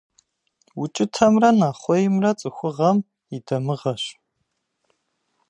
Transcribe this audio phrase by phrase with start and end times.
[0.81, 2.97] УкIытэмрэ нэхъуеймрэ цIыхугъэм
[3.35, 4.03] и дамыгъэщ.